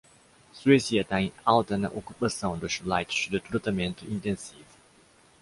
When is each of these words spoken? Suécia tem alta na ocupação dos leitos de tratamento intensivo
Suécia 0.51 1.03
tem 1.05 1.31
alta 1.45 1.77
na 1.77 1.87
ocupação 1.89 2.57
dos 2.57 2.79
leitos 2.81 3.27
de 3.29 3.39
tratamento 3.39 4.03
intensivo 4.11 4.65